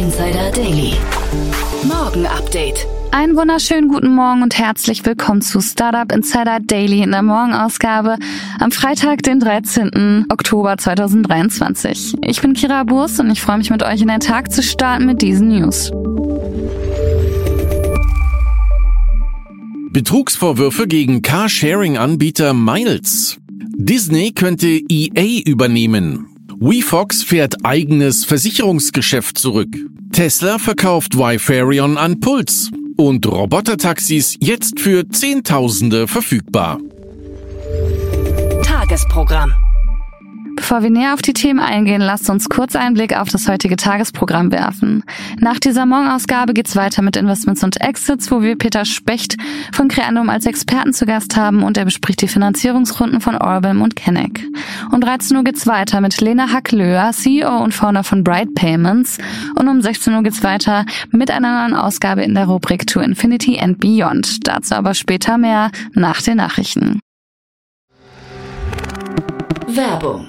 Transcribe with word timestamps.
Insider 0.00 0.50
Daily. 0.52 0.94
Morgen 1.86 2.24
Update. 2.24 2.86
Einen 3.10 3.36
wunderschönen 3.36 3.88
guten 3.88 4.14
Morgen 4.14 4.42
und 4.42 4.56
herzlich 4.56 5.04
willkommen 5.04 5.42
zu 5.42 5.60
Startup 5.60 6.10
Insider 6.10 6.58
Daily 6.58 7.02
in 7.02 7.10
der 7.10 7.20
Morgenausgabe 7.20 8.16
am 8.58 8.72
Freitag, 8.72 9.22
den 9.24 9.40
13. 9.40 10.24
Oktober 10.30 10.78
2023. 10.78 12.14
Ich 12.22 12.40
bin 12.40 12.54
Kira 12.54 12.84
Burs 12.84 13.20
und 13.20 13.30
ich 13.30 13.42
freue 13.42 13.58
mich 13.58 13.68
mit 13.68 13.82
euch 13.82 14.00
in 14.00 14.08
den 14.08 14.20
Tag 14.20 14.50
zu 14.50 14.62
starten 14.62 15.04
mit 15.04 15.20
diesen 15.20 15.48
News. 15.48 15.90
Betrugsvorwürfe 19.90 20.86
gegen 20.86 21.20
Carsharing-Anbieter 21.20 22.54
Miles. 22.54 23.36
Disney 23.76 24.32
könnte 24.32 24.66
EA 24.66 25.42
übernehmen. 25.44 26.29
WeFox 26.62 27.22
fährt 27.22 27.64
eigenes 27.64 28.26
Versicherungsgeschäft 28.26 29.38
zurück. 29.38 29.74
Tesla 30.12 30.58
verkauft 30.58 31.16
Wifarion 31.16 31.96
an 31.96 32.20
Puls. 32.20 32.70
Und 32.98 33.26
Robotertaxis 33.26 34.36
jetzt 34.40 34.78
für 34.78 35.08
Zehntausende 35.08 36.06
verfügbar. 36.06 36.78
Tagesprogramm. 38.62 39.54
Bevor 40.60 40.82
wir 40.82 40.90
näher 40.90 41.14
auf 41.14 41.22
die 41.22 41.32
Themen 41.32 41.58
eingehen, 41.58 42.02
lasst 42.02 42.28
uns 42.28 42.50
kurz 42.50 42.76
einen 42.76 42.92
Blick 42.92 43.16
auf 43.16 43.30
das 43.30 43.48
heutige 43.48 43.76
Tagesprogramm 43.76 44.52
werfen. 44.52 45.02
Nach 45.38 45.58
dieser 45.58 45.86
Morgenausgabe 45.86 46.52
geht's 46.52 46.76
weiter 46.76 47.00
mit 47.00 47.16
Investments 47.16 47.64
und 47.64 47.80
Exits, 47.80 48.30
wo 48.30 48.42
wir 48.42 48.58
Peter 48.58 48.84
Specht 48.84 49.38
von 49.72 49.88
Creandum 49.88 50.28
als 50.28 50.44
Experten 50.44 50.92
zu 50.92 51.06
Gast 51.06 51.34
haben 51.34 51.62
und 51.62 51.78
er 51.78 51.86
bespricht 51.86 52.20
die 52.20 52.28
Finanzierungsrunden 52.28 53.22
von 53.22 53.36
Orbim 53.36 53.80
und 53.80 53.96
Kenneck. 53.96 54.46
Um 54.92 55.00
13 55.00 55.38
Uhr 55.38 55.44
geht's 55.44 55.66
weiter 55.66 56.02
mit 56.02 56.20
Lena 56.20 56.52
Hacklöhr, 56.52 57.10
CEO 57.14 57.64
und 57.64 57.72
Founder 57.72 58.04
von 58.04 58.22
Bright 58.22 58.54
Payments 58.54 59.16
und 59.56 59.66
um 59.66 59.80
16 59.80 60.12
Uhr 60.12 60.22
geht's 60.22 60.44
weiter 60.44 60.84
mit 61.10 61.30
einer 61.30 61.62
neuen 61.62 61.74
Ausgabe 61.74 62.22
in 62.22 62.34
der 62.34 62.44
Rubrik 62.44 62.86
To 62.88 63.00
Infinity 63.00 63.58
and 63.58 63.80
Beyond. 63.80 64.46
Dazu 64.46 64.74
aber 64.74 64.92
später 64.92 65.38
mehr 65.38 65.70
nach 65.94 66.20
den 66.20 66.36
Nachrichten. 66.36 67.00
Werbung. 69.66 70.28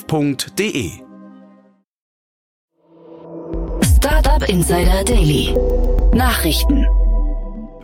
startup.de. 0.00 0.90
Startup 3.96 4.48
Insider 4.48 5.04
Daily. 5.04 5.54
Nachrichten. 6.14 6.86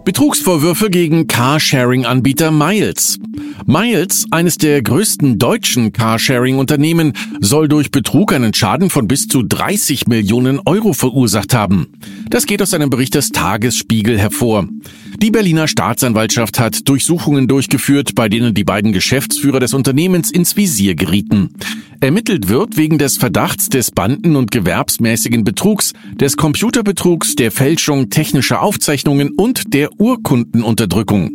Betrugsvorwürfe 0.04 0.88
gegen 0.88 1.26
Carsharing-Anbieter 1.26 2.50
Miles. 2.50 3.18
Miles, 3.66 4.26
eines 4.30 4.56
der 4.56 4.82
größten 4.82 5.38
deutschen 5.38 5.92
Carsharing-Unternehmen, 5.92 7.12
soll 7.40 7.68
durch 7.68 7.90
Betrug 7.90 8.32
einen 8.32 8.54
Schaden 8.54 8.88
von 8.88 9.08
bis 9.08 9.26
zu 9.26 9.42
30 9.42 10.06
Millionen 10.06 10.60
Euro 10.64 10.92
verursacht 10.92 11.54
haben. 11.54 11.92
Das 12.28 12.46
geht 12.46 12.60
aus 12.60 12.74
einem 12.74 12.90
Bericht 12.90 13.14
des 13.14 13.30
Tagesspiegel 13.30 14.18
hervor. 14.18 14.68
Die 15.22 15.30
Berliner 15.30 15.68
Staatsanwaltschaft 15.68 16.58
hat 16.58 16.88
Durchsuchungen 16.88 17.46
durchgeführt, 17.46 18.14
bei 18.14 18.28
denen 18.28 18.52
die 18.52 18.64
beiden 18.64 18.92
Geschäftsführer 18.92 19.60
des 19.60 19.74
Unternehmens 19.74 20.30
ins 20.30 20.56
Visier 20.56 20.94
gerieten. 20.96 21.50
Ermittelt 22.00 22.48
wird 22.48 22.76
wegen 22.76 22.98
des 22.98 23.16
Verdachts 23.16 23.68
des 23.68 23.90
banden- 23.90 24.36
und 24.36 24.50
gewerbsmäßigen 24.50 25.44
Betrugs, 25.44 25.92
des 26.14 26.36
Computerbetrugs, 26.36 27.36
der 27.36 27.50
Fälschung 27.50 28.10
technischer 28.10 28.60
Aufzeichnungen 28.60 29.30
und 29.30 29.72
der 29.72 29.88
Urkundenunterdrückung. 29.98 31.30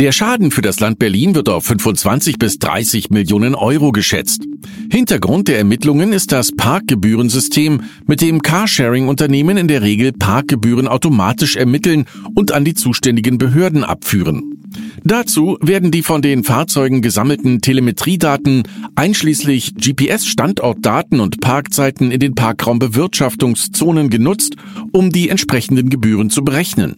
Der 0.00 0.12
Schaden 0.12 0.52
für 0.52 0.62
das 0.62 0.78
Land 0.78 1.00
Berlin 1.00 1.34
wird 1.34 1.48
auf 1.48 1.64
25 1.64 2.38
bis 2.38 2.60
30 2.60 3.10
Millionen 3.10 3.56
Euro 3.56 3.90
geschätzt. 3.90 4.44
Hintergrund 4.92 5.48
der 5.48 5.58
Ermittlungen 5.58 6.12
ist 6.12 6.30
das 6.30 6.52
Parkgebührensystem, 6.52 7.80
mit 8.06 8.20
dem 8.20 8.40
Carsharing-Unternehmen 8.40 9.56
in 9.56 9.66
der 9.66 9.82
Regel 9.82 10.12
Parkgebühren 10.12 10.86
automatisch 10.86 11.56
ermitteln 11.56 12.04
und 12.36 12.52
an 12.52 12.64
die 12.64 12.74
zuständigen 12.74 13.38
Behörden 13.38 13.82
abführen. 13.82 14.60
Dazu 15.02 15.58
werden 15.60 15.90
die 15.90 16.04
von 16.04 16.22
den 16.22 16.44
Fahrzeugen 16.44 17.02
gesammelten 17.02 17.60
Telemetriedaten 17.60 18.62
einschließlich 18.94 19.74
GPS-Standortdaten 19.74 21.18
und 21.18 21.40
Parkzeiten 21.40 22.12
in 22.12 22.20
den 22.20 22.36
Parkraumbewirtschaftungszonen 22.36 24.10
genutzt, 24.10 24.54
um 24.92 25.10
die 25.10 25.28
entsprechenden 25.28 25.90
Gebühren 25.90 26.30
zu 26.30 26.44
berechnen. 26.44 26.94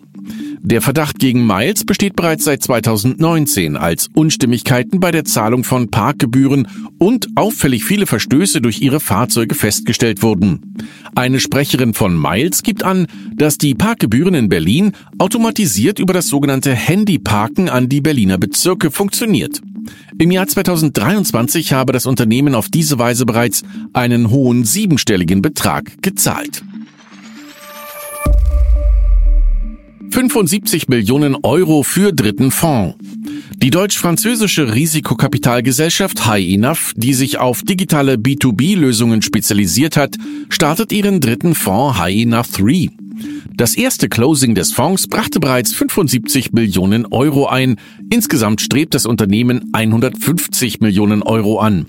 Der 0.62 0.82
Verdacht 0.82 1.18
gegen 1.18 1.46
Miles 1.46 1.84
besteht 1.84 2.16
bereits 2.16 2.44
seit 2.44 2.62
2019, 2.62 3.76
als 3.76 4.08
Unstimmigkeiten 4.12 5.00
bei 5.00 5.10
der 5.10 5.24
Zahlung 5.24 5.64
von 5.64 5.90
Parkgebühren 5.90 6.68
und 6.98 7.28
auffällig 7.34 7.84
viele 7.84 8.06
Verstöße 8.06 8.60
durch 8.60 8.82
ihre 8.82 9.00
Fahrzeuge 9.00 9.54
festgestellt 9.54 10.22
wurden. 10.22 10.76
Eine 11.14 11.40
Sprecherin 11.40 11.94
von 11.94 12.20
Miles 12.20 12.62
gibt 12.62 12.82
an, 12.82 13.06
dass 13.34 13.58
die 13.58 13.74
Parkgebühren 13.74 14.34
in 14.34 14.48
Berlin 14.48 14.92
automatisiert 15.18 15.98
über 15.98 16.12
das 16.12 16.28
sogenannte 16.28 16.74
Handyparken 16.74 17.68
an 17.68 17.88
die 17.88 18.00
Berliner 18.00 18.38
Bezirke 18.38 18.90
funktioniert. 18.90 19.60
Im 20.18 20.30
Jahr 20.30 20.46
2023 20.46 21.72
habe 21.72 21.92
das 21.92 22.06
Unternehmen 22.06 22.54
auf 22.54 22.68
diese 22.68 22.98
Weise 22.98 23.24
bereits 23.24 23.62
einen 23.92 24.30
hohen 24.30 24.64
siebenstelligen 24.64 25.42
Betrag 25.42 26.02
gezahlt. 26.02 26.62
75 30.10 30.88
Millionen 30.88 31.36
Euro 31.42 31.82
für 31.82 32.12
dritten 32.12 32.50
Fonds. 32.50 32.96
Die 33.62 33.70
deutsch-französische 33.70 34.74
Risikokapitalgesellschaft 34.74 36.26
High 36.26 36.48
Enough, 36.54 36.92
die 36.96 37.14
sich 37.14 37.38
auf 37.38 37.62
digitale 37.62 38.14
B2B-Lösungen 38.14 39.22
spezialisiert 39.22 39.96
hat, 39.96 40.16
startet 40.48 40.92
ihren 40.92 41.20
dritten 41.20 41.54
Fonds 41.54 41.98
High 41.98 42.22
Enough 42.22 42.50
3. 42.52 42.99
Das 43.56 43.74
erste 43.74 44.08
Closing 44.08 44.54
des 44.54 44.72
Fonds 44.72 45.06
brachte 45.06 45.40
bereits 45.40 45.72
75 45.72 46.52
Millionen 46.52 47.06
Euro 47.06 47.46
ein. 47.46 47.76
Insgesamt 48.10 48.60
strebt 48.60 48.94
das 48.94 49.06
Unternehmen 49.06 49.70
150 49.72 50.80
Millionen 50.80 51.22
Euro 51.22 51.58
an. 51.58 51.86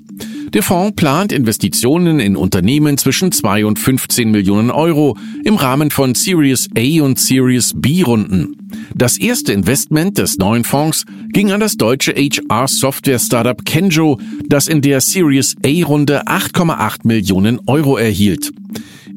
Der 0.54 0.64
Fonds 0.64 0.96
plant 0.98 1.32
Investitionen 1.32 2.20
in 2.20 2.36
Unternehmen 2.36 2.98
zwischen 2.98 3.32
2 3.32 3.66
und 3.66 3.80
15 3.80 4.32
Millionen 4.32 4.70
Euro 4.70 5.18
im 5.46 5.56
Rahmen 5.56 5.92
von 5.92 6.14
Series 6.14 6.68
A 6.78 7.02
und 7.04 7.20
Series 7.20 7.74
B 7.74 8.04
Runden. 8.04 8.58
Das 8.94 9.18
erste 9.18 9.54
Investment 9.54 10.18
des 10.18 10.38
neuen 10.38 10.66
Fonds 10.66 11.06
ging 11.30 11.52
an 11.52 11.62
das 11.62 11.78
deutsche 11.78 12.14
HR-Software-Startup 12.14 13.64
Kenjo, 13.64 14.20
das 14.50 14.68
in 14.68 14.82
der 14.82 15.00
Series 15.00 15.56
A-Runde 15.66 16.28
8,8 16.28 17.00
Millionen 17.04 17.60
Euro 17.68 17.98
erhielt. 17.98 18.52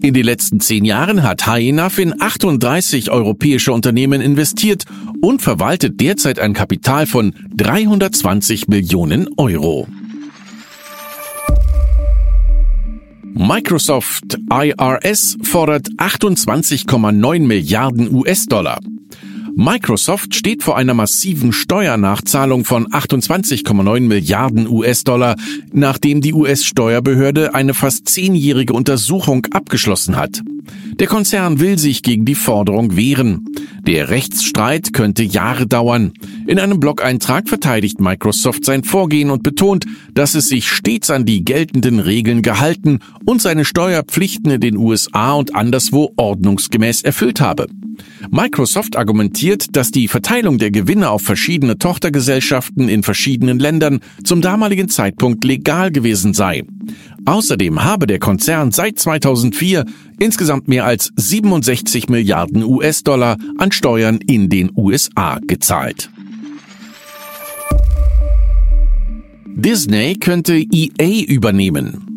In 0.01 0.15
den 0.15 0.25
letzten 0.25 0.61
zehn 0.61 0.85
Jahren 0.85 1.23
hat 1.23 1.47
Hyenaf 1.47 1.99
in 1.99 2.21
38 2.21 3.11
europäische 3.11 3.73
Unternehmen 3.73 4.21
investiert 4.21 4.85
und 5.21 5.43
verwaltet 5.43 6.01
derzeit 6.01 6.39
ein 6.39 6.53
Kapital 6.53 7.07
von 7.07 7.35
320 7.57 8.69
Millionen 8.69 9.29
Euro. 9.37 9.89
Microsoft 13.37 14.39
IRS 14.51 15.37
fordert 15.43 15.89
28,9 15.99 17.41
Milliarden 17.41 18.15
US-Dollar. 18.15 18.79
Microsoft 19.57 20.35
steht 20.35 20.65
vor 20.65 20.77
einer 20.77 20.95
massiven 20.95 21.53
Steuernachzahlung 21.53 22.65
von 22.65 22.89
28,9 22.89 24.01
Milliarden 24.01 24.69
US-Dollar, 24.69 25.37
nachdem 25.73 26.21
die 26.21 26.35
US-Steuerbehörde 26.35 27.55
eine 27.55 27.73
fast 27.73 28.09
zehnjährige 28.09 28.73
Untersuchung 28.73 29.47
abgeschlossen 29.53 30.17
hat. 30.17 30.43
Der 30.99 31.07
Konzern 31.07 31.61
will 31.61 31.79
sich 31.79 32.03
gegen 32.03 32.25
die 32.25 32.35
Forderung 32.35 32.97
wehren. 32.97 33.45
Der 33.87 34.09
Rechtsstreit 34.09 34.93
könnte 34.93 35.23
Jahre 35.23 35.69
dauern. 35.69 36.13
In 36.49 36.59
einem 36.59 36.81
Blog-Eintrag 36.81 37.49
verteidigt 37.49 38.01
Microsoft 38.01 38.65
sein 38.65 38.83
Vorgehen 38.83 39.31
und 39.31 39.45
betont, 39.45 39.87
dass 40.15 40.35
es 40.35 40.49
sich 40.49 40.69
stets 40.69 41.11
an 41.11 41.27
die 41.27 41.45
geltenden 41.45 42.01
Regeln 42.01 42.43
gehalten 42.43 42.99
und 43.25 43.41
seine 43.41 43.65
Steuerpflichten 43.65 44.51
in 44.51 44.61
den 44.61 44.77
USA 44.77 45.35
und 45.35 45.55
anderswo 45.55 46.13
ordnungsgemäß 46.17 47.03
erfüllt 47.03 47.41
habe. 47.41 47.67
Microsoft 48.31 48.97
argumentiert, 48.97 49.77
dass 49.77 49.91
die 49.91 50.09
Verteilung 50.09 50.59
der 50.59 50.71
Gewinne 50.71 51.11
auf 51.11 51.23
verschiedene 51.23 51.79
Tochtergesellschaften 51.79 52.89
in 52.89 53.03
verschiedenen 53.03 53.59
Ländern 53.59 54.01
zum 54.25 54.41
damaligen 54.41 54.89
Zeitpunkt 54.89 55.45
legal 55.45 55.91
gewesen 55.91 56.35
sei. 56.35 56.65
Außerdem 57.25 57.85
habe 57.85 58.07
der 58.07 58.19
Konzern 58.19 58.73
seit 58.73 58.99
2004 58.99 59.85
insgesamt 60.19 60.69
mehr 60.69 60.85
als 60.85 61.11
67 61.17 62.09
Milliarden 62.09 62.63
US-Dollar 62.63 63.37
an 63.59 63.73
Steuern 63.73 64.19
in 64.27 64.49
den 64.49 64.71
USA 64.77 65.39
gezahlt. 65.47 66.11
Disney 69.57 70.17
könnte 70.17 70.57
EA 70.57 71.25
übernehmen. 71.27 72.14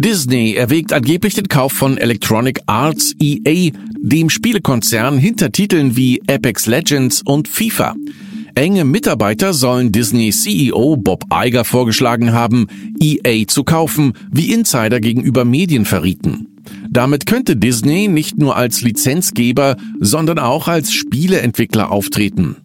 Disney 0.00 0.54
erwägt 0.54 0.94
angeblich 0.94 1.34
den 1.34 1.48
Kauf 1.48 1.74
von 1.74 1.98
Electronic 1.98 2.58
Arts 2.64 3.14
EA, 3.20 3.70
dem 3.98 4.30
Spielekonzern 4.30 5.18
hinter 5.18 5.52
Titeln 5.52 5.94
wie 5.94 6.22
Apex 6.26 6.64
Legends 6.64 7.20
und 7.22 7.48
FIFA. 7.48 7.94
Enge 8.54 8.86
Mitarbeiter 8.86 9.52
sollen 9.52 9.92
Disney 9.92 10.30
CEO 10.30 10.96
Bob 10.96 11.24
Iger 11.30 11.64
vorgeschlagen 11.64 12.32
haben, 12.32 12.66
EA 12.98 13.46
zu 13.46 13.62
kaufen, 13.62 14.14
wie 14.32 14.54
Insider 14.54 15.00
gegenüber 15.00 15.44
Medien 15.44 15.84
verrieten. 15.84 16.49
Damit 16.88 17.26
könnte 17.26 17.56
Disney 17.56 18.08
nicht 18.08 18.38
nur 18.38 18.56
als 18.56 18.82
Lizenzgeber, 18.82 19.76
sondern 20.00 20.38
auch 20.38 20.68
als 20.68 20.92
Spieleentwickler 20.92 21.90
auftreten. 21.90 22.56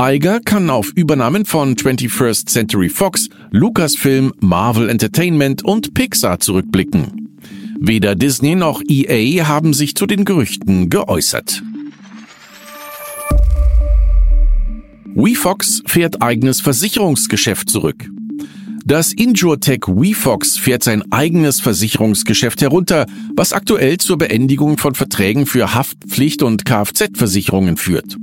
Iger 0.00 0.40
kann 0.40 0.70
auf 0.70 0.92
Übernahmen 0.94 1.44
von 1.44 1.76
21st 1.76 2.46
Century 2.46 2.88
Fox, 2.88 3.28
Lucasfilm, 3.50 4.32
Marvel 4.40 4.88
Entertainment 4.88 5.64
und 5.64 5.94
Pixar 5.94 6.40
zurückblicken. 6.40 7.38
Weder 7.80 8.14
Disney 8.14 8.54
noch 8.54 8.80
EA 8.88 9.46
haben 9.46 9.74
sich 9.74 9.94
zu 9.94 10.06
den 10.06 10.24
Gerüchten 10.24 10.88
geäußert. 10.88 11.62
WeFox 15.14 15.82
fährt 15.86 16.22
eigenes 16.22 16.60
Versicherungsgeschäft 16.60 17.68
zurück. 17.68 18.08
Das 18.84 19.12
InjurTech 19.12 19.82
WeFox 19.86 20.58
fährt 20.58 20.82
sein 20.82 21.04
eigenes 21.12 21.60
Versicherungsgeschäft 21.60 22.62
herunter, 22.62 23.06
was 23.36 23.52
aktuell 23.52 23.98
zur 23.98 24.18
Beendigung 24.18 24.76
von 24.76 24.94
Verträgen 24.94 25.46
für 25.46 25.74
Haftpflicht 25.74 26.42
und 26.42 26.64
Kfz-Versicherungen 26.64 27.76
führt. 27.76 28.16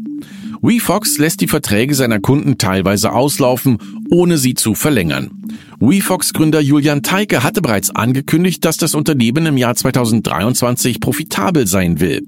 WeFox 0.61 1.17
lässt 1.19 1.39
die 1.39 1.47
Verträge 1.47 1.95
seiner 1.95 2.19
Kunden 2.19 2.57
teilweise 2.57 3.13
auslaufen, 3.13 3.77
ohne 4.09 4.37
sie 4.37 4.55
zu 4.55 4.75
verlängern. 4.75 5.31
WeFox-Gründer 5.79 6.59
Julian 6.59 7.01
Teike 7.01 7.43
hatte 7.43 7.61
bereits 7.61 7.89
angekündigt, 7.89 8.65
dass 8.65 8.75
das 8.75 8.93
Unternehmen 8.93 9.45
im 9.45 9.55
Jahr 9.55 9.75
2023 9.75 10.99
profitabel 10.99 11.65
sein 11.65 12.01
will. 12.01 12.27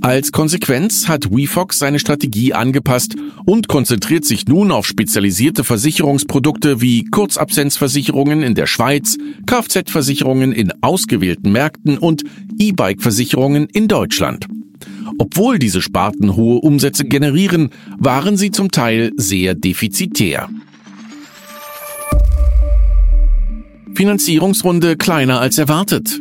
Als 0.00 0.32
Konsequenz 0.32 1.08
hat 1.08 1.30
WeFox 1.30 1.78
seine 1.78 1.98
Strategie 1.98 2.54
angepasst 2.54 3.16
und 3.44 3.68
konzentriert 3.68 4.24
sich 4.24 4.46
nun 4.46 4.70
auf 4.70 4.86
spezialisierte 4.86 5.64
Versicherungsprodukte 5.64 6.80
wie 6.80 7.04
Kurzabsenzversicherungen 7.04 8.42
in 8.42 8.54
der 8.54 8.66
Schweiz, 8.66 9.18
Kfz-Versicherungen 9.46 10.52
in 10.52 10.72
ausgewählten 10.82 11.52
Märkten 11.52 11.98
und 11.98 12.24
E-Bike-Versicherungen 12.58 13.66
in 13.66 13.88
Deutschland. 13.88 14.46
Obwohl 15.18 15.58
diese 15.58 15.82
Sparten 15.82 16.36
hohe 16.36 16.60
Umsätze 16.60 17.04
generieren, 17.04 17.70
waren 17.98 18.36
sie 18.36 18.50
zum 18.50 18.70
Teil 18.70 19.12
sehr 19.16 19.54
defizitär. 19.54 20.48
Finanzierungsrunde 23.94 24.96
kleiner 24.96 25.40
als 25.40 25.58
erwartet. 25.58 26.20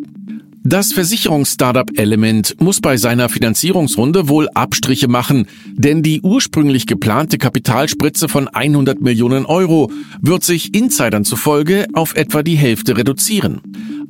Das 0.69 0.91
Versicherungsstartup 0.91 1.97
Element 1.97 2.59
muss 2.59 2.81
bei 2.81 2.97
seiner 2.97 3.29
Finanzierungsrunde 3.29 4.27
wohl 4.27 4.49
Abstriche 4.53 5.07
machen, 5.07 5.47
denn 5.75 6.03
die 6.03 6.19
ursprünglich 6.19 6.87
geplante 6.87 7.37
Kapitalspritze 7.37 8.27
von 8.27 8.49
100 8.49 8.99
Millionen 8.99 9.45
Euro 9.45 9.89
wird 10.19 10.43
sich 10.43 10.73
Insidern 10.75 11.23
zufolge 11.23 11.87
auf 11.93 12.17
etwa 12.17 12.43
die 12.43 12.57
Hälfte 12.57 12.97
reduzieren. 12.97 13.61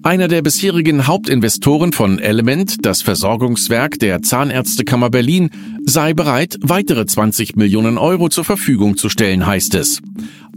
Einer 0.07 0.30
der 0.30 0.42
bisherigen 0.42 1.06
Hauptinvestoren 1.06 1.92
von 1.92 2.18
Element, 2.18 2.86
das 2.86 3.01
Versorgungswerk 3.01 4.00
der 4.00 4.21
Zahnärztekammer 4.21 5.09
Berlin, 5.09 5.50
sei 5.86 6.13
bereit, 6.13 6.57
weitere 6.62 7.06
20 7.06 7.57
Millionen 7.57 7.98
Euro 7.98 8.30
zur 8.30 8.45
Verfügung 8.45 8.95
zu 8.95 9.09
stellen, 9.09 9.45
heißt 9.45 9.75
es. 9.75 10.01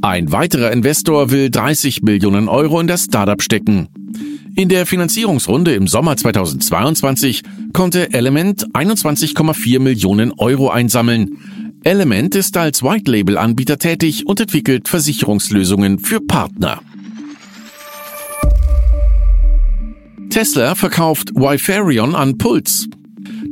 Ein 0.03 0.31
weiterer 0.31 0.71
Investor 0.71 1.33
will 1.33 1.51
30 1.51 2.03
Millionen 2.03 2.49
Euro 2.49 2.79
in 2.79 2.87
das 2.87 3.07
Startup 3.07 3.43
stecken. 3.43 3.89
In 4.55 4.69
der 4.69 4.87
Finanzierungsrunde 4.87 5.75
im 5.75 5.89
Sommer 5.89 6.17
2022 6.17 7.43
konnte 7.73 8.13
Element 8.13 8.69
21,4 8.73 9.81
Millionen 9.81 10.31
Euro 10.39 10.71
einsammeln. 10.71 11.39
Element 11.83 12.37
ist 12.37 12.57
als 12.57 12.85
White 12.85 13.11
Label 13.11 13.37
Anbieter 13.37 13.79
tätig 13.79 14.29
und 14.29 14.39
entwickelt 14.39 14.87
Versicherungslösungen 14.87 15.99
für 15.99 16.21
Partner. 16.21 16.83
Tesla 20.31 20.77
verkauft 20.77 21.35
Wifarion 21.35 22.15
an 22.15 22.39
Puls. 22.39 22.89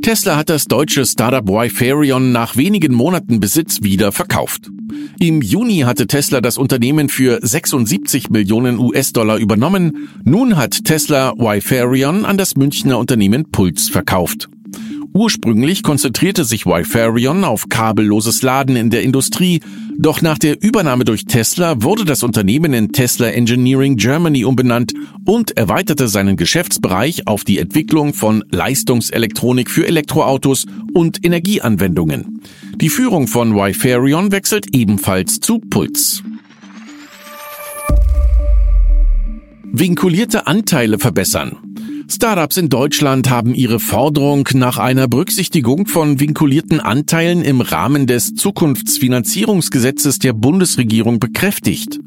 Tesla 0.01 0.37
hat 0.37 0.49
das 0.49 0.63
deutsche 0.63 1.05
Startup 1.05 1.45
Wifarion 1.45 2.31
nach 2.31 2.55
wenigen 2.55 2.93
Monaten 2.93 3.41
Besitz 3.41 3.83
wieder 3.83 4.13
verkauft. 4.13 4.71
Im 5.19 5.41
Juni 5.41 5.79
hatte 5.79 6.07
Tesla 6.07 6.39
das 6.39 6.57
Unternehmen 6.57 7.09
für 7.09 7.39
76 7.41 8.29
Millionen 8.29 8.79
US-Dollar 8.79 9.37
übernommen. 9.39 10.07
Nun 10.23 10.55
hat 10.55 10.85
Tesla 10.85 11.33
Wifarion 11.37 12.23
an 12.23 12.37
das 12.37 12.55
Münchner 12.55 12.97
Unternehmen 12.97 13.51
Puls 13.51 13.89
verkauft. 13.89 14.49
Ursprünglich 15.13 15.81
konzentrierte 15.81 16.45
sich 16.45 16.65
Wifarion 16.65 17.43
auf 17.43 17.67
kabelloses 17.67 18.41
Laden 18.41 18.75
in 18.75 18.89
der 18.89 19.01
Industrie, 19.01 19.59
doch 19.97 20.21
nach 20.21 20.37
der 20.37 20.61
Übernahme 20.61 21.03
durch 21.03 21.25
Tesla 21.25 21.81
wurde 21.81 22.05
das 22.05 22.23
Unternehmen 22.23 22.73
in 22.73 22.91
Tesla 22.91 23.29
Engineering 23.29 23.97
Germany 23.97 24.45
umbenannt 24.45 24.93
und 25.25 25.57
erweiterte 25.57 26.07
seinen 26.07 26.37
Geschäftsbereich 26.37 27.27
auf 27.27 27.43
die 27.43 27.57
Entwicklung 27.57 28.13
von 28.13 28.43
Leistungselektronik 28.51 29.69
für 29.69 29.87
Elektroautos 29.87 30.65
und 30.93 31.25
Energieanwendungen. 31.25 32.41
Die 32.75 32.89
Führung 32.89 33.27
von 33.27 33.55
Wifarion 33.55 34.31
wechselt 34.31 34.67
ebenfalls 34.73 35.39
zu 35.39 35.59
Puls. 35.59 36.23
Vinkulierte 39.71 40.47
Anteile 40.47 40.97
verbessern. 40.97 41.68
Startups 42.11 42.57
in 42.57 42.69
Deutschland 42.69 43.29
haben 43.29 43.53
ihre 43.53 43.79
Forderung 43.79 44.49
nach 44.53 44.79
einer 44.79 45.07
Berücksichtigung 45.07 45.85
von 45.85 46.19
vinkulierten 46.19 46.79
Anteilen 46.79 47.43
im 47.43 47.61
Rahmen 47.61 48.07
des 48.07 48.33
Zukunftsfinanzierungsgesetzes 48.33 50.17
der 50.17 50.33
Bundesregierung 50.33 51.19
bekräftigt. 51.19 51.99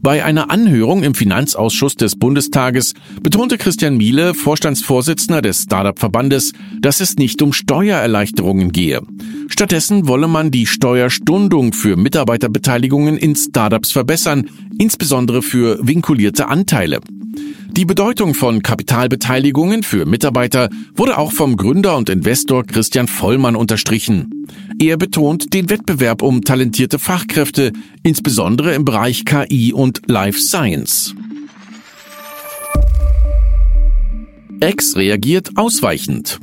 Bei 0.00 0.24
einer 0.24 0.50
Anhörung 0.50 1.02
im 1.02 1.14
Finanzausschuss 1.14 1.96
des 1.96 2.16
Bundestages 2.16 2.94
betonte 3.22 3.58
Christian 3.58 3.96
Miele, 3.96 4.34
Vorstandsvorsitzender 4.34 5.42
des 5.42 5.62
Startup-Verbandes, 5.62 6.52
dass 6.80 7.00
es 7.00 7.16
nicht 7.16 7.42
um 7.42 7.52
Steuererleichterungen 7.52 8.72
gehe. 8.72 9.02
Stattdessen 9.48 10.06
wolle 10.08 10.28
man 10.28 10.50
die 10.50 10.66
Steuerstundung 10.66 11.72
für 11.72 11.96
Mitarbeiterbeteiligungen 11.96 13.16
in 13.16 13.36
Startups 13.36 13.92
verbessern, 13.92 14.50
insbesondere 14.78 15.42
für 15.42 15.78
vinkulierte 15.82 16.48
Anteile. 16.48 17.00
Die 17.76 17.84
Bedeutung 17.84 18.34
von 18.34 18.62
Kapitalbeteiligungen 18.62 19.82
für 19.82 20.06
Mitarbeiter 20.06 20.70
wurde 20.94 21.18
auch 21.18 21.32
vom 21.32 21.56
Gründer 21.56 21.96
und 21.96 22.08
Investor 22.08 22.64
Christian 22.64 23.06
Vollmann 23.06 23.54
unterstrichen. 23.54 24.35
Er 24.78 24.96
betont 24.96 25.54
den 25.54 25.70
Wettbewerb 25.70 26.22
um 26.22 26.42
talentierte 26.42 26.98
Fachkräfte, 26.98 27.72
insbesondere 28.02 28.74
im 28.74 28.84
Bereich 28.84 29.24
KI 29.24 29.72
und 29.72 30.02
Life 30.06 30.40
Science. 30.40 31.14
X 34.60 34.96
reagiert 34.96 35.50
ausweichend. 35.56 36.40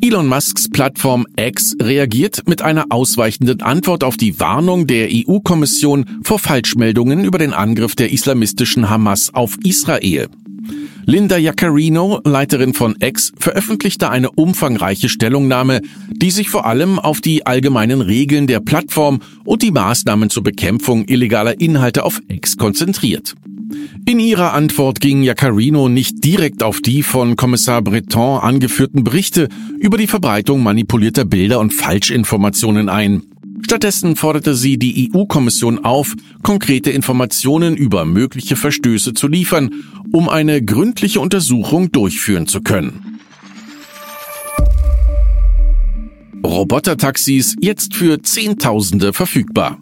Elon 0.00 0.26
Musks 0.26 0.68
Plattform 0.68 1.26
X 1.36 1.76
reagiert 1.80 2.42
mit 2.46 2.62
einer 2.62 2.86
ausweichenden 2.90 3.62
Antwort 3.62 4.04
auf 4.04 4.16
die 4.16 4.38
Warnung 4.38 4.86
der 4.86 5.08
EU-Kommission 5.10 6.20
vor 6.22 6.38
Falschmeldungen 6.38 7.24
über 7.24 7.38
den 7.38 7.52
Angriff 7.52 7.94
der 7.94 8.12
islamistischen 8.12 8.90
Hamas 8.90 9.32
auf 9.32 9.56
Israel. 9.64 10.28
Linda 11.06 11.36
Jaccarino, 11.36 12.20
Leiterin 12.24 12.74
von 12.74 12.96
X, 12.98 13.32
veröffentlichte 13.38 14.10
eine 14.10 14.30
umfangreiche 14.30 15.08
Stellungnahme, 15.08 15.80
die 16.10 16.30
sich 16.30 16.48
vor 16.48 16.66
allem 16.66 16.98
auf 16.98 17.20
die 17.20 17.46
allgemeinen 17.46 18.00
Regeln 18.00 18.46
der 18.46 18.60
Plattform 18.60 19.20
und 19.44 19.62
die 19.62 19.70
Maßnahmen 19.70 20.30
zur 20.30 20.42
Bekämpfung 20.42 21.04
illegaler 21.06 21.60
Inhalte 21.60 22.04
auf 22.04 22.20
X 22.28 22.56
konzentriert. 22.56 23.34
In 24.06 24.20
ihrer 24.20 24.52
Antwort 24.52 25.00
ging 25.00 25.22
Jaccarino 25.22 25.88
nicht 25.88 26.24
direkt 26.24 26.62
auf 26.62 26.80
die 26.80 27.02
von 27.02 27.36
Kommissar 27.36 27.82
Breton 27.82 28.40
angeführten 28.40 29.04
Berichte 29.04 29.48
über 29.78 29.96
die 29.96 30.06
Verbreitung 30.06 30.62
manipulierter 30.62 31.24
Bilder 31.24 31.60
und 31.60 31.72
Falschinformationen 31.72 32.88
ein. 32.88 33.22
Stattdessen 33.64 34.14
forderte 34.14 34.54
sie 34.54 34.78
die 34.78 35.10
EU-Kommission 35.10 35.86
auf, 35.86 36.14
konkrete 36.42 36.90
Informationen 36.90 37.78
über 37.78 38.04
mögliche 38.04 38.56
Verstöße 38.56 39.14
zu 39.14 39.26
liefern, 39.26 39.70
um 40.12 40.28
eine 40.28 40.62
gründliche 40.62 41.18
Untersuchung 41.18 41.90
durchführen 41.90 42.46
zu 42.46 42.60
können. 42.60 43.20
Robotertaxis 46.44 47.56
jetzt 47.58 47.94
für 47.94 48.20
Zehntausende 48.20 49.14
verfügbar. 49.14 49.78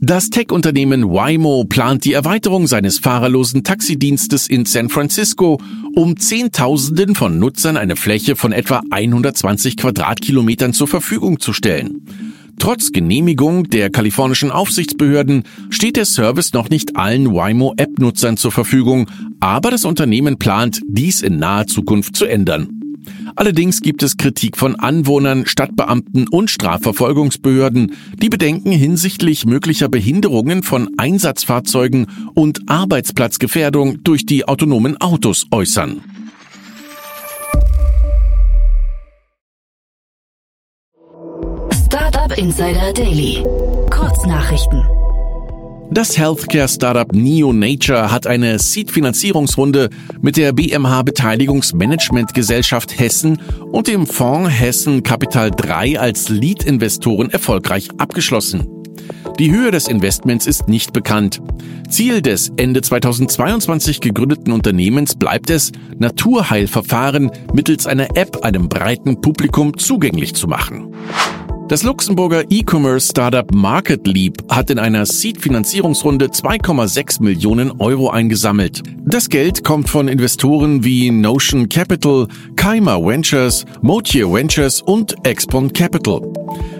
Das 0.00 0.30
Tech-Unternehmen 0.30 1.04
Waymo 1.04 1.66
plant 1.68 2.04
die 2.04 2.14
Erweiterung 2.14 2.66
seines 2.66 2.98
fahrerlosen 2.98 3.62
Taxidienstes 3.62 4.48
in 4.48 4.64
San 4.64 4.88
Francisco, 4.88 5.60
um 5.94 6.16
Zehntausenden 6.16 7.14
von 7.14 7.38
Nutzern 7.38 7.76
eine 7.76 7.94
Fläche 7.94 8.34
von 8.34 8.50
etwa 8.50 8.82
120 8.90 9.76
Quadratkilometern 9.76 10.72
zur 10.72 10.88
Verfügung 10.88 11.38
zu 11.38 11.52
stellen. 11.52 12.02
Trotz 12.58 12.92
Genehmigung 12.92 13.64
der 13.70 13.90
kalifornischen 13.90 14.50
Aufsichtsbehörden 14.50 15.44
steht 15.70 15.96
der 15.96 16.04
Service 16.04 16.52
noch 16.52 16.70
nicht 16.70 16.96
allen 16.96 17.32
Waymo-App-Nutzern 17.32 18.36
zur 18.36 18.52
Verfügung, 18.52 19.08
aber 19.40 19.70
das 19.70 19.84
Unternehmen 19.84 20.38
plant, 20.38 20.80
dies 20.86 21.22
in 21.22 21.38
naher 21.38 21.66
Zukunft 21.66 22.16
zu 22.16 22.26
ändern. 22.26 22.80
Allerdings 23.36 23.80
gibt 23.80 24.02
es 24.02 24.16
Kritik 24.16 24.56
von 24.56 24.76
Anwohnern, 24.76 25.46
Stadtbeamten 25.46 26.28
und 26.28 26.50
Strafverfolgungsbehörden, 26.50 27.92
die 28.20 28.28
Bedenken 28.28 28.72
hinsichtlich 28.72 29.46
möglicher 29.46 29.88
Behinderungen 29.88 30.62
von 30.62 30.90
Einsatzfahrzeugen 30.98 32.06
und 32.34 32.68
Arbeitsplatzgefährdung 32.68 34.02
durch 34.04 34.26
die 34.26 34.46
autonomen 34.46 35.00
Autos 35.00 35.46
äußern. 35.50 36.02
Insider 42.40 42.94
Daily. 42.94 43.44
Kurznachrichten. 43.90 44.82
Das 45.90 46.16
Healthcare-Startup 46.16 47.12
NeoNature 47.12 48.10
hat 48.10 48.26
eine 48.26 48.58
Seed-Finanzierungsrunde 48.58 49.90
mit 50.22 50.38
der 50.38 50.54
BMH 50.54 51.02
Beteiligungsmanagement-Gesellschaft 51.02 52.98
Hessen 52.98 53.42
und 53.70 53.88
dem 53.88 54.06
Fonds 54.06 54.58
Hessen 54.58 55.02
Capital 55.02 55.50
3 55.50 56.00
als 56.00 56.30
Lead-Investoren 56.30 57.28
erfolgreich 57.28 57.90
abgeschlossen. 57.98 58.66
Die 59.38 59.50
Höhe 59.50 59.70
des 59.70 59.86
Investments 59.86 60.46
ist 60.46 60.66
nicht 60.66 60.94
bekannt. 60.94 61.42
Ziel 61.90 62.22
des 62.22 62.52
Ende 62.56 62.80
2022 62.80 64.00
gegründeten 64.00 64.54
Unternehmens 64.54 65.14
bleibt 65.14 65.50
es, 65.50 65.72
Naturheilverfahren 65.98 67.30
mittels 67.52 67.86
einer 67.86 68.16
App 68.16 68.42
einem 68.44 68.70
breiten 68.70 69.20
Publikum 69.20 69.76
zugänglich 69.76 70.34
zu 70.34 70.48
machen. 70.48 70.94
Das 71.70 71.84
Luxemburger 71.84 72.46
E-Commerce-Startup 72.50 73.54
MarketLeap 73.54 74.42
hat 74.52 74.70
in 74.70 74.80
einer 74.80 75.06
Seed-Finanzierungsrunde 75.06 76.26
2,6 76.26 77.22
Millionen 77.22 77.70
Euro 77.80 78.10
eingesammelt. 78.10 78.82
Das 79.04 79.28
Geld 79.28 79.62
kommt 79.62 79.88
von 79.88 80.08
Investoren 80.08 80.82
wie 80.82 81.12
Notion 81.12 81.68
Capital, 81.68 82.26
Keimer 82.56 83.00
Ventures, 83.06 83.66
Motier 83.82 84.32
Ventures 84.32 84.82
und 84.82 85.14
Expon 85.24 85.72
Capital. 85.72 86.22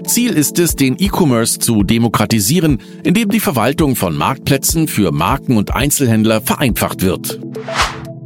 Ziel 0.09 0.33
ist 0.33 0.59
es, 0.59 0.75
den 0.75 0.97
E-Commerce 0.99 1.61
zu 1.61 1.85
demokratisieren, 1.85 2.81
indem 3.05 3.29
die 3.29 3.39
Verwaltung 3.39 3.95
von 3.95 4.17
Marktplätzen 4.17 4.89
für 4.89 5.13
Marken 5.13 5.57
und 5.57 5.73
Einzelhändler 5.73 6.41
vereinfacht 6.41 7.03
wird. 7.03 7.39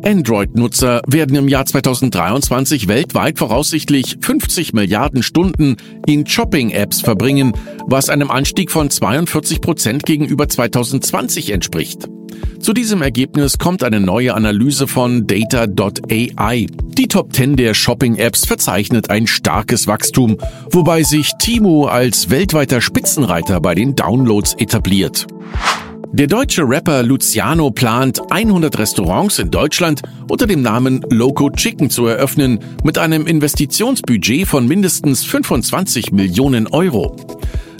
Android-Nutzer 0.04 1.00
werden 1.06 1.37
im 1.37 1.49
Jahr 1.49 1.64
2023 1.64 2.88
weltweit 2.88 3.38
voraussichtlich 3.38 4.18
50 4.20 4.75
Milliarden 4.75 5.23
Stunden 5.23 5.76
in 6.06 6.26
Shopping-Apps 6.26 7.00
verbringen, 7.00 7.52
was 7.87 8.11
einem 8.11 8.30
Anstieg 8.30 8.70
von 8.70 8.90
42 8.90 9.61
Prozent 9.61 10.04
gegenüber 10.04 10.49
2020 10.49 11.50
entspricht. 11.50 12.08
Zu 12.61 12.73
diesem 12.73 13.02
Ergebnis 13.02 13.58
kommt 13.58 13.82
eine 13.82 14.00
neue 14.00 14.34
Analyse 14.34 14.87
von 14.87 15.26
Data.ai. 15.26 16.66
Die 16.99 17.08
Top 17.08 17.32
10 17.32 17.56
der 17.56 17.75
Shopping-Apps 17.75 18.46
verzeichnet 18.46 19.11
ein 19.11 19.26
starkes 19.26 19.87
Wachstum, 19.87 20.37
wobei 20.70 21.02
sich 21.02 21.32
Timo 21.38 21.87
als 21.87 22.30
weltweiter 22.30 22.80
Spitzenreiter 22.80 23.61
bei 23.61 23.75
den 23.75 23.96
Downloads 23.96 24.54
etabliert. 24.54 25.26
Der 26.14 26.28
deutsche 26.28 26.62
Rapper 26.62 27.02
Luciano 27.02 27.73
plant, 27.73 28.23
100 28.30 28.78
Restaurants 28.78 29.40
in 29.40 29.50
Deutschland 29.50 30.00
unter 30.30 30.47
dem 30.47 30.62
Namen 30.62 31.04
Loco 31.11 31.50
Chicken 31.50 31.90
zu 31.90 32.06
eröffnen, 32.06 32.61
mit 32.85 32.99
einem 32.99 33.26
Investitionsbudget 33.26 34.47
von 34.47 34.68
mindestens 34.68 35.25
25 35.25 36.12
Millionen 36.12 36.68
Euro. 36.68 37.16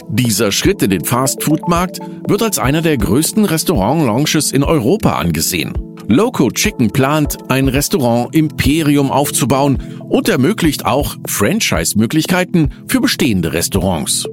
Dieser 0.09 0.51
Schritt 0.51 0.83
in 0.83 0.89
den 0.89 1.05
Fast-Food-Markt 1.05 2.01
wird 2.27 2.43
als 2.43 2.59
einer 2.59 2.81
der 2.81 2.97
größten 2.97 3.45
Restaurant-Launches 3.45 4.51
in 4.51 4.65
Europa 4.65 5.13
angesehen. 5.13 5.71
Loco 6.09 6.51
Chicken 6.51 6.91
plant, 6.91 7.37
ein 7.47 7.69
Restaurant-Imperium 7.69 9.11
aufzubauen 9.11 9.77
und 10.09 10.27
ermöglicht 10.27 10.85
auch 10.85 11.15
Franchise-Möglichkeiten 11.25 12.71
für 12.89 12.99
bestehende 12.99 13.53
Restaurants. 13.53 14.27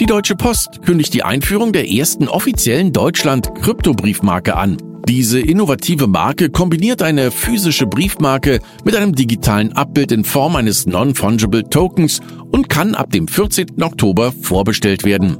Die 0.00 0.06
Deutsche 0.06 0.34
Post 0.34 0.82
kündigt 0.82 1.14
die 1.14 1.22
Einführung 1.22 1.72
der 1.72 1.88
ersten 1.88 2.26
offiziellen 2.26 2.92
Deutschland-Kryptobriefmarke 2.92 4.56
an. 4.56 4.76
Diese 5.08 5.38
innovative 5.38 6.08
Marke 6.08 6.50
kombiniert 6.50 7.00
eine 7.00 7.30
physische 7.30 7.86
Briefmarke 7.86 8.58
mit 8.84 8.96
einem 8.96 9.14
digitalen 9.14 9.72
Abbild 9.72 10.10
in 10.10 10.24
Form 10.24 10.56
eines 10.56 10.86
Non-Fungible 10.86 11.70
Tokens 11.70 12.20
und 12.50 12.68
kann 12.68 12.96
ab 12.96 13.12
dem 13.12 13.28
14. 13.28 13.80
Oktober 13.80 14.32
vorbestellt 14.32 15.04
werden. 15.04 15.38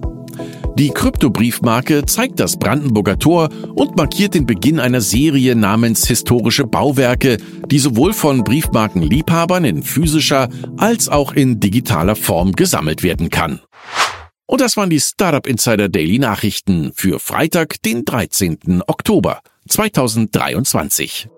Die 0.79 0.91
Kryptobriefmarke 0.91 2.05
zeigt 2.05 2.39
das 2.39 2.57
Brandenburger 2.57 3.19
Tor 3.19 3.49
und 3.75 3.97
markiert 3.97 4.35
den 4.35 4.47
Beginn 4.47 4.79
einer 4.79 5.01
Serie 5.01 5.57
namens 5.57 6.07
Historische 6.07 6.65
Bauwerke, 6.65 7.39
die 7.71 7.79
sowohl 7.81 8.13
von 8.13 8.45
Briefmarkenliebhabern 8.45 9.65
in 9.65 9.83
physischer 9.83 10.49
als 10.77 11.09
auch 11.09 11.33
in 11.33 11.59
digitaler 11.59 12.17
Form 12.17 12.53
gesammelt 12.53 13.03
werden 13.03 13.31
kann. 13.31 13.61
Und 14.47 14.61
das 14.61 14.77
waren 14.77 14.91
die 14.91 15.01
Startup 15.01 15.47
Insider 15.47 15.89
Daily 15.89 16.19
Nachrichten 16.19 16.93
für 16.95 17.19
Freitag, 17.19 17.83
den 17.83 18.05
13. 18.05 18.83
Oktober 18.87 19.41
2023. 19.69 21.29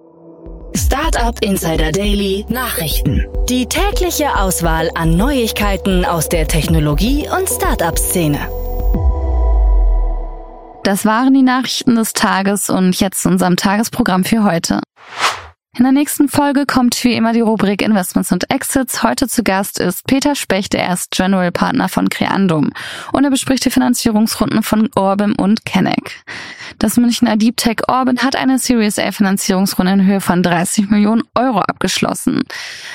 Startup 0.74 1.40
Insider 1.40 1.92
Daily 1.92 2.44
Nachrichten. 2.48 3.24
Die 3.48 3.66
tägliche 3.66 4.36
Auswahl 4.36 4.90
an 4.96 5.16
Neuigkeiten 5.16 6.04
aus 6.04 6.28
der 6.28 6.48
Technologie- 6.48 7.28
und 7.28 7.48
Startup-Szene. 7.48 8.40
Das 10.82 11.04
waren 11.04 11.32
die 11.32 11.42
Nachrichten 11.42 11.94
des 11.94 12.12
Tages 12.12 12.70
und 12.70 12.98
jetzt 12.98 13.22
zu 13.22 13.28
unserem 13.28 13.56
Tagesprogramm 13.56 14.24
für 14.24 14.42
heute. 14.42 14.80
In 15.78 15.82
der 15.82 15.92
nächsten 15.92 16.30
Folge 16.30 16.64
kommt 16.64 17.04
wie 17.04 17.12
immer 17.12 17.34
die 17.34 17.42
Rubrik 17.42 17.82
Investments 17.82 18.32
und 18.32 18.50
Exits. 18.50 19.02
Heute 19.02 19.28
zu 19.28 19.42
Gast 19.42 19.78
ist 19.78 20.06
Peter 20.06 20.34
Specht, 20.34 20.72
er 20.74 20.90
ist 20.94 21.10
General 21.10 21.52
Partner 21.52 21.90
von 21.90 22.08
Creandum 22.08 22.72
und 23.12 23.24
er 23.24 23.30
bespricht 23.30 23.62
die 23.66 23.70
Finanzierungsrunden 23.70 24.62
von 24.62 24.88
Orbim 24.96 25.34
und 25.36 25.66
Kennec. 25.66 26.24
Das 26.78 26.96
Münchner 26.96 27.36
Deep 27.36 27.58
Tech 27.58 27.88
Orbin 27.88 28.20
hat 28.20 28.36
eine 28.36 28.58
Series 28.58 28.98
A 28.98 29.12
Finanzierungsrunde 29.12 29.92
in 29.92 30.06
Höhe 30.06 30.22
von 30.22 30.42
30 30.42 30.88
Millionen 30.88 31.24
Euro 31.34 31.60
abgeschlossen. 31.60 32.42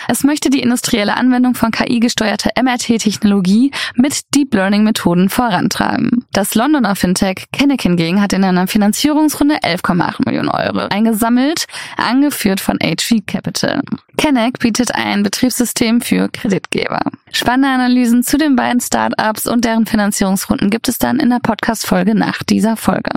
Es 0.07 0.23
möchte 0.23 0.49
die 0.49 0.61
industrielle 0.61 1.15
Anwendung 1.15 1.53
von 1.53 1.69
KI-gesteuerter 1.69 2.49
MRT-Technologie 2.59 3.71
mit 3.93 4.33
Deep 4.33 4.55
Learning 4.55 4.83
Methoden 4.83 5.29
vorantreiben. 5.29 6.25
Das 6.33 6.55
Londoner 6.55 6.95
Fintech 6.95 7.45
Kennec 7.53 7.83
hingegen 7.83 8.21
hat 8.21 8.33
in 8.33 8.43
einer 8.43 8.65
Finanzierungsrunde 8.65 9.57
11,8 9.57 10.25
Millionen 10.25 10.49
Euro 10.49 10.87
eingesammelt, 10.89 11.67
angeführt 11.97 12.59
von 12.59 12.70
von 12.71 12.79
HV 12.79 13.25
Capital. 13.25 13.81
Kennec 14.17 14.59
bietet 14.59 14.95
ein 14.95 15.23
Betriebssystem 15.23 15.99
für 15.99 16.29
Kreditgeber. 16.29 17.01
Spannende 17.31 17.69
Analysen 17.69 18.23
zu 18.23 18.37
den 18.37 18.55
beiden 18.55 18.79
Startups 18.79 19.47
und 19.47 19.65
deren 19.65 19.85
Finanzierungsrunden 19.85 20.69
gibt 20.69 20.87
es 20.87 20.97
dann 20.97 21.19
in 21.19 21.29
der 21.29 21.39
Podcast-Folge 21.39 22.15
nach 22.15 22.43
dieser 22.43 22.77
Folge. 22.77 23.11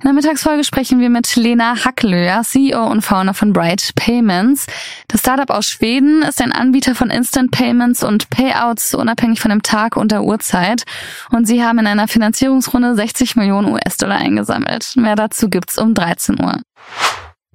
In 0.00 0.08
der 0.08 0.14
Mittagsfolge 0.14 0.64
sprechen 0.64 0.98
wir 0.98 1.10
mit 1.10 1.36
Lena 1.36 1.84
Hacklöer, 1.84 2.42
CEO 2.42 2.86
und 2.86 3.02
Founder 3.02 3.34
von 3.34 3.52
Bright 3.52 3.92
Payments. 3.94 4.66
Das 5.06 5.20
Startup 5.20 5.50
aus 5.50 5.66
Schweden 5.66 6.22
ist 6.22 6.40
ein 6.40 6.52
Anbieter 6.52 6.96
von 6.96 7.10
Instant 7.10 7.52
Payments 7.52 8.02
und 8.02 8.28
Payouts 8.30 8.94
unabhängig 8.94 9.40
von 9.40 9.50
dem 9.50 9.62
Tag 9.62 9.96
und 9.96 10.10
der 10.10 10.24
Uhrzeit. 10.24 10.84
Und 11.30 11.46
sie 11.46 11.64
haben 11.64 11.78
in 11.78 11.86
einer 11.86 12.08
Finanzierungsrunde 12.08 12.96
60 12.96 13.36
Millionen 13.36 13.72
US-Dollar 13.72 14.18
eingesammelt. 14.18 14.92
Mehr 14.96 15.14
dazu 15.14 15.48
gibt's 15.48 15.78
um 15.78 15.94
13 15.94 16.40
Uhr. 16.40 16.60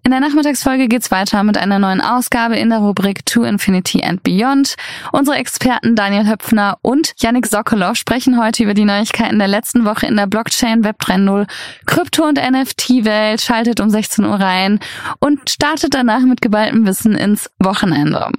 In 0.07 0.11
der 0.11 0.21
Nachmittagsfolge 0.21 0.87
geht's 0.87 1.11
weiter 1.11 1.43
mit 1.43 1.57
einer 1.57 1.79
neuen 1.79 1.99
Ausgabe 1.99 2.55
in 2.55 2.69
der 2.69 2.79
Rubrik 2.79 3.25
To 3.25 3.43
Infinity 3.43 4.01
and 4.05 4.23
Beyond. 4.23 4.77
Unsere 5.11 5.35
Experten 5.35 5.97
Daniel 5.97 6.25
Höpfner 6.25 6.77
und 6.81 7.13
Yannick 7.17 7.45
Sokolow 7.45 7.93
sprechen 7.93 8.41
heute 8.41 8.63
über 8.63 8.73
die 8.73 8.85
Neuigkeiten 8.85 9.37
der 9.37 9.49
letzten 9.49 9.83
Woche 9.83 10.05
in 10.05 10.15
der 10.15 10.27
Blockchain 10.27 10.85
Web 10.85 11.01
3.0, 11.01 11.45
Krypto- 11.85 12.23
und 12.23 12.39
NFT-Welt, 12.39 13.41
schaltet 13.41 13.81
um 13.81 13.89
16 13.89 14.23
Uhr 14.23 14.39
rein 14.39 14.79
und 15.19 15.49
startet 15.49 15.93
danach 15.93 16.21
mit 16.21 16.41
geballtem 16.41 16.87
Wissen 16.87 17.13
ins 17.13 17.49
Wochenende. 17.59 18.31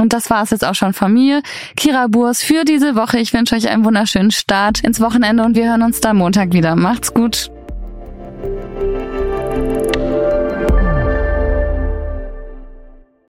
Und 0.00 0.12
das 0.12 0.28
war 0.28 0.42
es 0.42 0.50
jetzt 0.50 0.64
auch 0.64 0.74
schon 0.74 0.92
von 0.92 1.12
mir, 1.12 1.44
Kira 1.76 2.08
Burs, 2.08 2.42
für 2.42 2.64
diese 2.64 2.96
Woche. 2.96 3.20
Ich 3.20 3.32
wünsche 3.32 3.54
euch 3.54 3.68
einen 3.68 3.84
wunderschönen 3.84 4.32
Start 4.32 4.80
ins 4.80 5.00
Wochenende 5.00 5.44
und 5.44 5.54
wir 5.54 5.68
hören 5.68 5.82
uns 5.82 6.00
da 6.00 6.12
Montag 6.14 6.52
wieder. 6.52 6.74
Macht's 6.74 7.14
gut. 7.14 7.48